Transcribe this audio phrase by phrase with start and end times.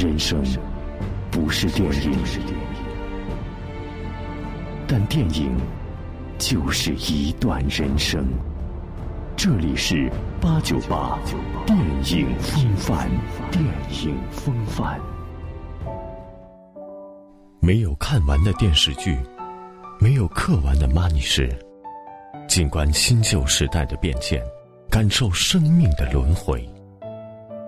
[0.00, 0.42] 人生
[1.30, 2.10] 不是电影，
[4.88, 5.54] 但电影
[6.38, 8.24] 就是一段人生。
[9.36, 10.10] 这里是
[10.40, 11.18] 八九八
[11.66, 13.10] 电影风范，
[13.50, 13.62] 电
[14.02, 14.98] 影风范。
[17.60, 19.18] 没有看完的电视剧，
[20.00, 21.54] 没有刻完的玛尼诗。
[22.48, 24.42] 静观新旧时代的变迁，
[24.88, 26.66] 感受生命的轮回。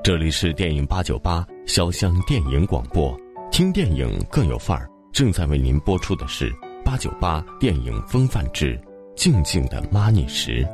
[0.02, 3.18] 这里是电影八九八潇湘电影广播，
[3.50, 4.88] 听电影更有范儿。
[5.12, 6.52] 正在为您播出的是
[6.84, 8.78] 八九八电影风范之
[9.14, 10.66] 静静的玛尼石，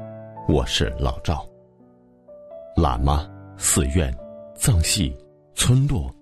[0.48, 1.46] 我是老赵。
[2.76, 4.12] 喇嘛、寺院、
[4.56, 5.14] 藏戏、
[5.54, 6.12] 村落，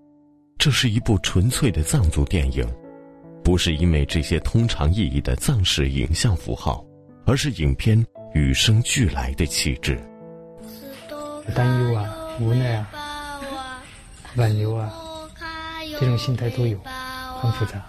[0.58, 2.66] 这是一部纯粹的藏族电影，
[3.44, 6.84] 不是因为这些通常意义的藏式影像符号。
[7.28, 8.00] 而是影片
[8.34, 10.00] 与生俱来的气质，
[11.56, 12.08] 担忧啊，
[12.40, 12.88] 无奈啊，
[14.36, 14.92] 挽留啊，
[15.98, 16.78] 这种心态都有，
[17.40, 17.82] 很复杂。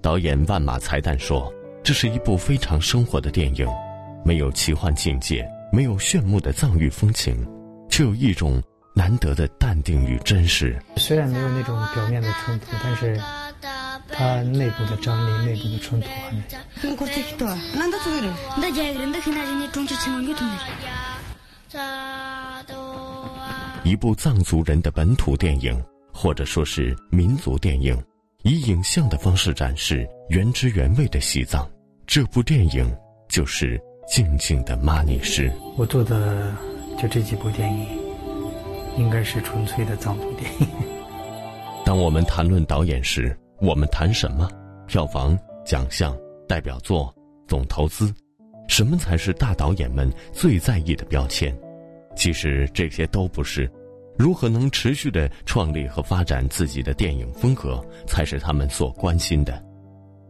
[0.00, 3.66] 导演万马才旦说：“这是一部非常生活的电影，
[4.24, 7.44] 没有奇幻境界，没有炫目的藏域风情，
[7.90, 8.62] 却有一种。”
[8.96, 13.20] 难得的淡定与真实，虽然没有那种表面的冲突，但是
[14.10, 16.42] 它内部的张力、内部的冲突很。
[23.84, 27.96] 一部藏族人的本土电影，或者说是民族电影，
[28.42, 31.68] 以影像的方式展示原汁原味的西藏。
[32.06, 32.92] 这部电影
[33.28, 35.50] 就是《静静的玛尼诗》。
[35.76, 36.54] 我做的
[36.98, 38.06] 就这几部电影。
[38.96, 40.66] 应该是纯粹的藏族电影。
[41.84, 44.48] 当我们谈论导演时，我们谈什么？
[44.86, 47.12] 票房、奖项、代表作、
[47.48, 48.14] 总投资，
[48.68, 51.56] 什么才是大导演们最在意的标签？
[52.14, 53.70] 其实这些都不是。
[54.18, 59.62] 如何能持续的创立和发展自己的电影风格，才是他们所关心的。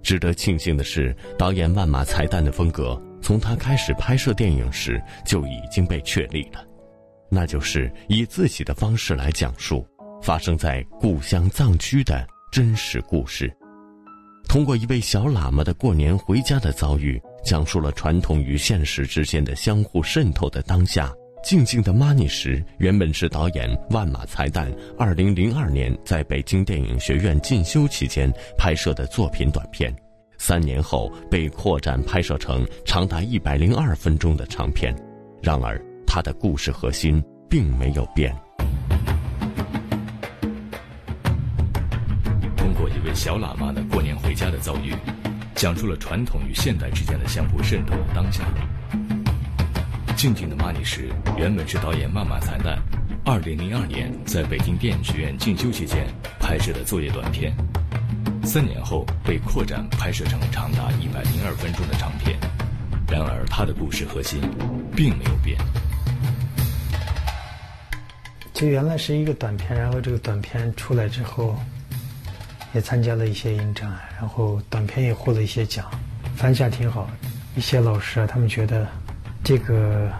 [0.03, 6.65] 值得庆幸的是，导演万马才旦的风格，从他开始拍摄电影时就已经被确立了。
[7.29, 9.87] 那就是以自己的方式来讲述
[10.23, 13.55] 发生在故乡藏区的真实故事，
[14.49, 21.13] 通过一位小喇嘛的过年回家的遭遇，讲述了传统与现实之间的相互渗透的当下。
[21.45, 29.95] 静静的玛尼石原本是导演万马才旦二零零二年在北京电影学院进修期间拍摄的作品短片，
[30.39, 34.95] 三年后被扩展拍摄成长达一百零二分钟的长片。
[35.43, 35.81] 然而。
[36.09, 38.35] 他的故事核心并没有变。
[43.17, 44.95] 小喇嘛的过年回家的遭遇，
[45.55, 48.45] 讲述了传统与现代之间的相互渗透的当下。
[50.15, 52.79] 静静的玛尼石原本是导演曼玛才旦
[53.25, 56.07] 二零零二年在北京电影学院进修期间
[56.39, 57.55] 拍摄的作业短片，
[58.45, 62.39] 三年后被扩展拍摄成长达一百零二分钟的长片。
[63.09, 64.41] 然而，他的故事核心
[64.95, 65.59] 并没有变。
[68.53, 71.59] 就原来是一个短片，然后这个短片出来之后，
[72.77, 75.91] 也参加了一些影展，然后短片也获了一些奖，
[76.37, 77.11] 反响挺好。
[77.55, 78.87] 一些老师啊，他们觉得
[79.43, 80.13] 这个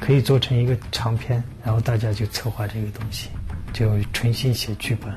[0.00, 3.28] 可以做成一个长片，然后大家就策划这个东西，
[3.74, 5.12] 就重新写剧本，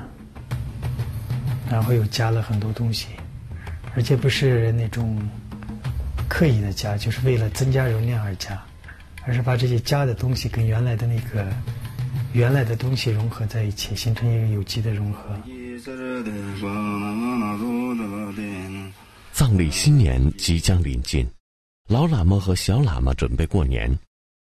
[1.70, 3.06] 然后又加了很多东西，
[3.96, 5.18] 而且不是那种
[6.28, 8.62] 刻意的加，就是为了增加容量而加，
[9.24, 11.50] 而是把这些加的东西跟原来的那个。
[12.34, 15.34] 原来的东西融合在一起，形成一个有机的融合。
[19.32, 21.24] 藏历新年即将临近，
[21.88, 23.96] 老喇嘛和小喇嘛准备过年。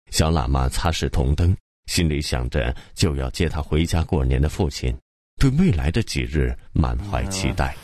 [0.10, 4.98] 小喇嘛擦拭铜灯，心里想着就要接他回家过年的父亲，
[5.40, 7.76] 对未来的几日满怀期待。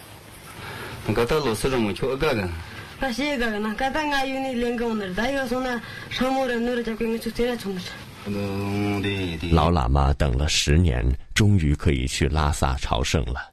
[9.51, 11.05] 老喇嘛等了十年，
[11.35, 13.52] 终于可以去拉萨朝圣了。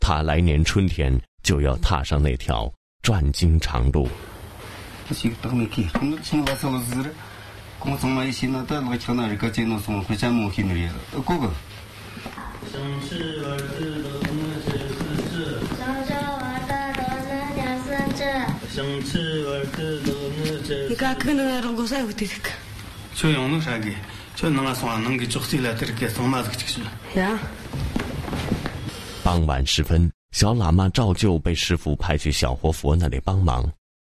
[0.00, 4.08] 他来年春天就要踏上那条转经长路。
[29.29, 33.71] 傍晚时分，小喇嘛照旧被师傅派去小活佛那里帮忙。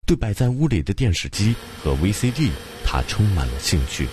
[0.06, 2.52] 对摆在屋里的电视机和 VCD，
[2.84, 4.08] 他充满了兴趣。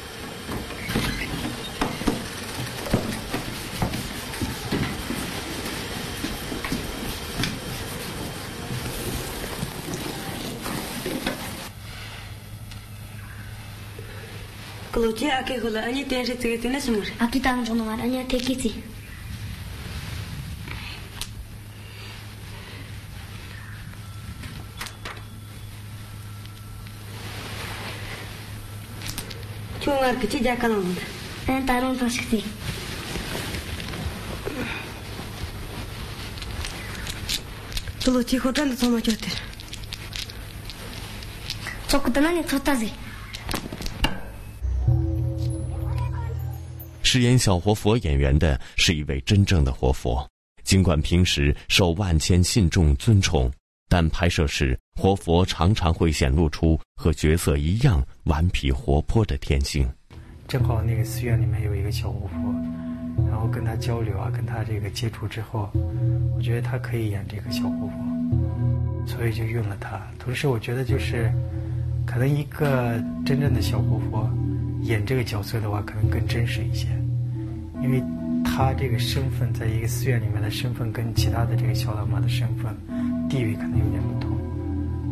[14.92, 17.04] Получи, аки хула, они тенши цигетина сумур.
[17.19, 18.19] Аки таан жономар, они
[47.03, 50.27] 饰演小活佛演员的是一位真正的活佛，
[50.63, 53.51] 尽管平时受万千信众尊崇，
[53.88, 59.91] 但拍摄时活佛常常会显露出和角色一样顽皮活泼的天性。
[60.49, 62.51] 正好那个寺院里面有一个小活佛，
[63.29, 65.69] 然后跟他交流啊，跟他这个接触之后，
[66.35, 70.01] 我觉得他可以演这个小活佛，所以就用了他。
[70.17, 71.31] 同时，我觉得就是
[72.03, 74.27] 可能一个真正的小活佛
[74.81, 76.87] 演这个角色的话，可能更真实一些。
[77.83, 78.03] 因为
[78.43, 82.75] 他这个身份，在一个寺院里面的身份，跟其他的这个小喇嘛的身份
[83.29, 84.35] 地位可能有点不同，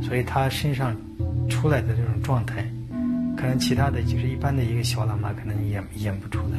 [0.01, 0.95] 所以他身上
[1.47, 2.67] 出来的这种状态，
[3.37, 6.57] 可能其他的就是一般的一个小喇叭可能演演不出来。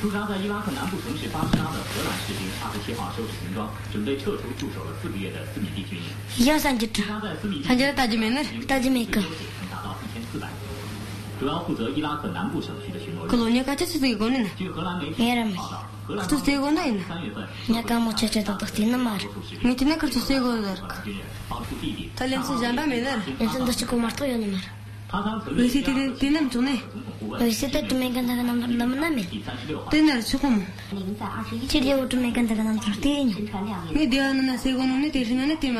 [0.00, 6.46] 驻扎在伊拉克南部城市巴斯拉的荷兰士兵二十七号收拾行装准备撤出驻守了四个月的四米地军营。
[6.46, 7.02] 要三九九
[7.96, 9.30] 大姐每个大姐每个能
[9.70, 10.48] 达到一千四百
[11.40, 14.48] 主要负责伊拉克南部小区的巡逻哥伦比亚开车子都一公里呢，
[15.16, 15.56] 没得嘛。
[16.26, 17.04] 出租车一公里呢，
[17.68, 19.18] 我开摩托车到塔什店那买，
[19.60, 19.94] 没得嘛。
[19.96, 20.76] 开出租车一公里多远。
[22.16, 23.04] 塔什店是咱爸买的，
[23.38, 24.10] 咱爸说等他结婚买。
[25.10, 26.70] 我这天天天能蹲呢，
[27.20, 29.22] 我这天天都没干啥，干啥干啥没。
[29.90, 30.62] 天天吃苦嘛。
[30.90, 33.34] 现在二十一，天天我都没干啥，干啥干啥没。
[33.92, 35.70] 没得啊，那那一公里，天天那得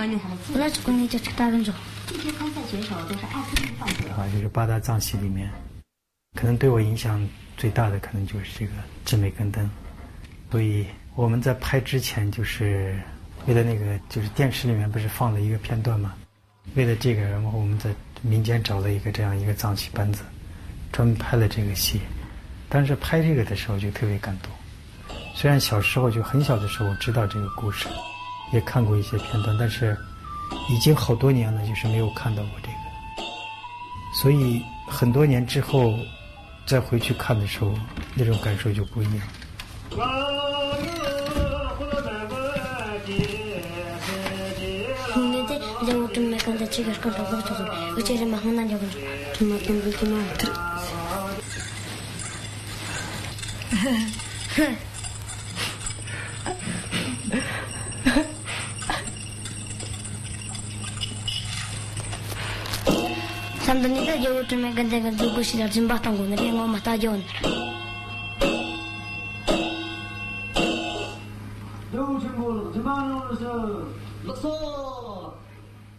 [1.37, 1.75] 八分钟。
[2.07, 4.09] 这些参赛选手都是艾滋病患者。
[4.17, 5.51] 啊，就是八大藏区里面。
[6.39, 8.71] 可能对我影响最大的可能就是这个
[9.05, 9.69] 智美根灯，
[10.53, 10.87] 所以
[11.17, 12.97] 我们在拍之前就是
[13.47, 16.15] 为了那个就是电视里面不是放了一个片段嘛，
[16.77, 17.91] 为了这个，然后我们在
[18.23, 20.23] 民间找了一个这样一个藏戏班子，
[20.93, 22.01] 专门拍了这个戏。
[22.69, 24.53] 当时拍这个的时候就特别感动，
[25.35, 27.89] 虽然小时候就很小的时候知道这个故事，
[28.53, 29.99] 也看过一些片段，但是
[30.71, 32.75] 已经好多年了，就是没有看到过这个。
[34.15, 35.99] 所以很多年之后
[36.69, 37.73] 再回去看的时候，
[38.15, 39.27] 那种感受就不一样。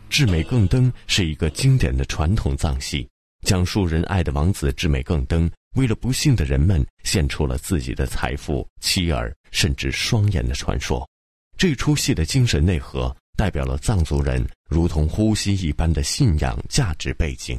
[0.10, 3.08] 智美更登是一个经典的传统藏戏，
[3.46, 11.08] 讲述仁爱的王子智美更登为了不幸的人们献出了自己的财富、妻儿甚至双眼的传说。
[11.56, 13.16] 这出戏的精神内核。
[13.40, 17.58] 代表了藏族人如同呼吸一般的信仰价值背景。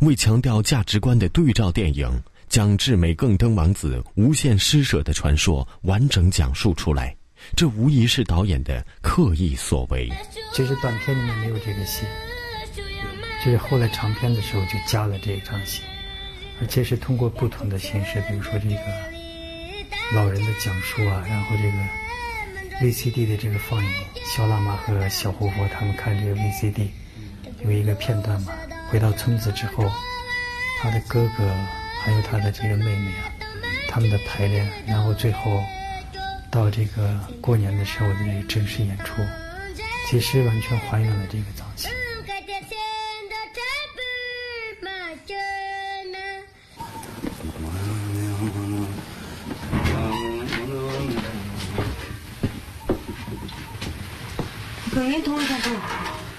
[0.00, 2.10] 为强调价值观的对照电影，
[2.48, 7.16] 将智美更登王子无限施舍的传说完整讲述出来。
[7.56, 10.10] 这无疑是导演的刻意所为。
[10.52, 12.04] 其实短片里面没有这个戏，
[13.44, 15.82] 就是后来长片的时候就加了这一场戏，
[16.60, 18.80] 而且是通过不同的形式，比如说这个
[20.12, 23.90] 老人的讲述啊，然后这个 VCD 的这个放映，
[24.24, 26.88] 小喇嘛和小活佛他们看这个 VCD，
[27.64, 28.52] 有一个片段嘛，
[28.90, 29.90] 回到村子之后，
[30.80, 31.54] 他的哥哥
[32.02, 33.30] 还有他的这个妹妹啊，
[33.88, 35.62] 他们的排练，然后最后
[36.50, 39.22] 到这个过年的时候的这个正式演出，
[40.08, 41.86] 其实完全还原了这个藏戏。
[42.26, 44.02] Kate senda tabu
[54.92, 55.70] 可能同下头，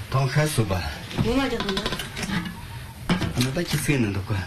[0.09, 0.83] 同开书吧，
[1.25, 1.81] 我嘛就同的。
[3.37, 4.37] 那到几岁能都管？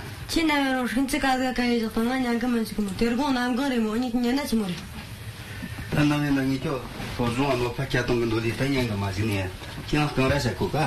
[6.03, 6.81] nāngi nāngi kio
[7.17, 9.47] tō zhōng anō pā kia tōngi ndō li tā nyāng kā mā zhī nē
[9.87, 10.85] kia nā kāng rā shā kō kā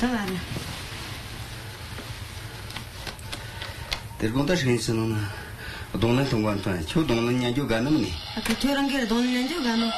[0.00, 0.40] tā wā nā
[4.20, 5.20] tēr gōng tā shī kīñ sī nō nā
[5.96, 8.40] dōng nā tōng guān tōng kio dōng nā nyāng kio gā nā mō nē a
[8.44, 9.90] kā tō rāng kē rā dōng nā nyāng kio gā nō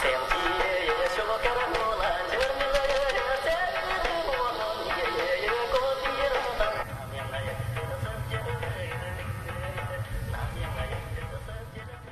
[0.00, 1.99] Thank you.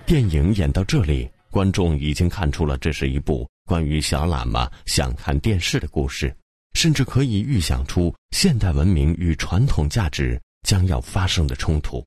[0.08, 6.34] 电影演到这里，观众已经看出了这是一部关于小喇嘛想看电视的故事，
[6.72, 12.02] 甚至可以预想出现代文明与传统价值将要发生的冲突。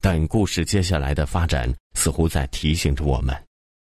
[0.00, 3.36] 但故事接下来的发展似乎在提醒着我们，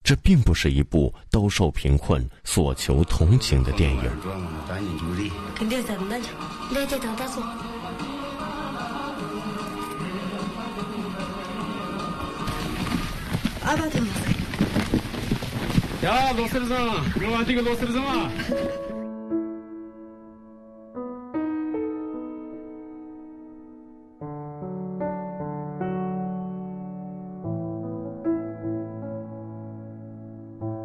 [0.04, 4.12] 这并不是一部兜售贫困、所求同情的电影。
[13.65, 14.03] 阿巴顿！
[16.01, 16.75] 呀，罗塞勒，
[17.22, 18.29] 罗阿这个罗塞勒啊！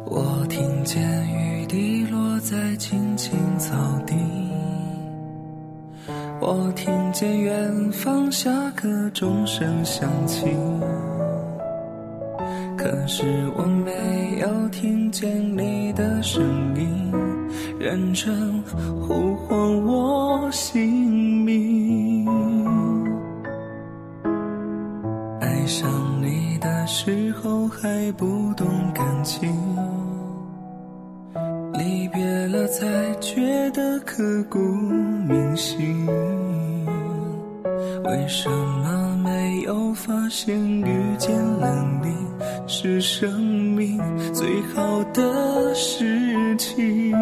[0.05, 1.01] 我听见
[1.33, 3.75] 雨滴落在青青草
[4.07, 4.15] 地，
[6.39, 10.45] 我听见远方下课钟声响起。
[13.21, 16.41] 是我没有听见你的声
[16.77, 17.11] 音，
[17.77, 18.63] 认真
[19.01, 22.25] 呼唤我姓名。
[25.41, 29.53] 爱上你的时候还不懂感情，
[31.73, 32.87] 离别了才
[33.19, 34.57] 觉得刻骨
[35.27, 36.07] 铭心。
[38.05, 41.78] 为什么没有发现遇见了
[42.81, 43.99] 是生命
[44.33, 47.13] 最好的事情？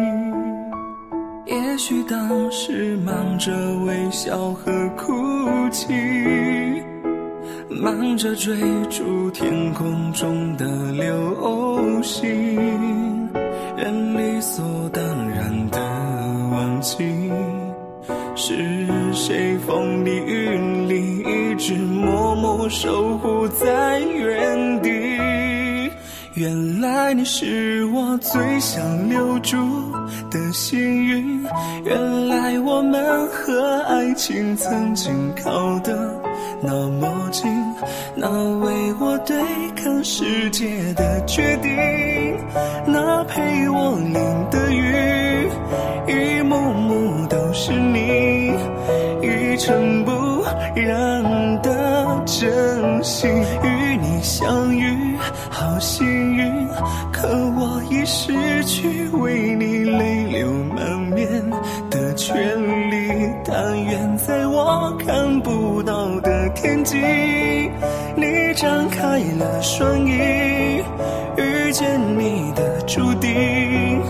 [1.46, 3.52] 也许当时忙着
[3.84, 5.12] 微笑和哭
[5.72, 5.92] 泣。
[7.68, 8.56] 忙着追
[8.88, 12.30] 逐天空中的流星，
[13.76, 15.80] 人理所当然的
[16.52, 17.32] 忘记，
[18.36, 18.78] 是
[19.12, 20.50] 谁风里雨
[20.86, 25.27] 里一直默默守护在原地。
[26.38, 29.56] 原来你是我最想留住
[30.30, 31.42] 的幸运，
[31.84, 36.14] 原来我们和爱情曾经靠得
[36.62, 37.50] 那么近，
[38.14, 38.28] 那
[38.60, 39.36] 为我对
[39.74, 41.76] 抗世界的决定，
[42.86, 44.14] 那陪我淋
[44.48, 45.48] 的雨，
[46.06, 48.52] 一幕幕都是你
[49.22, 50.12] 一尘不
[50.76, 53.28] 染的真心，
[53.64, 54.86] 与你相遇
[55.50, 56.06] 好幸，
[57.12, 61.28] 可我已失去为你泪流满面
[61.90, 62.36] 的权
[62.90, 63.30] 利。
[63.44, 66.96] 但愿在我看不到的天际，
[68.14, 70.82] 你张开了双翼，
[71.36, 74.02] 遇见你的注定。